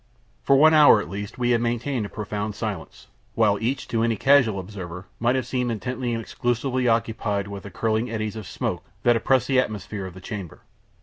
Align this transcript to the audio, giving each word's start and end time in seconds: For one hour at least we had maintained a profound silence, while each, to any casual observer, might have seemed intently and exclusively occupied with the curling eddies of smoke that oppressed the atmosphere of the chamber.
For 0.41 0.55
one 0.55 0.73
hour 0.73 0.99
at 0.99 1.11
least 1.11 1.37
we 1.37 1.51
had 1.51 1.61
maintained 1.61 2.07
a 2.07 2.09
profound 2.09 2.55
silence, 2.55 3.05
while 3.35 3.61
each, 3.61 3.87
to 3.89 4.01
any 4.01 4.15
casual 4.15 4.59
observer, 4.59 5.05
might 5.19 5.35
have 5.35 5.45
seemed 5.45 5.69
intently 5.69 6.11
and 6.11 6.19
exclusively 6.19 6.87
occupied 6.87 7.47
with 7.47 7.61
the 7.61 7.69
curling 7.69 8.09
eddies 8.09 8.35
of 8.35 8.47
smoke 8.47 8.83
that 9.03 9.15
oppressed 9.15 9.47
the 9.47 9.59
atmosphere 9.59 10.07
of 10.07 10.15
the 10.15 10.19
chamber. 10.19 10.63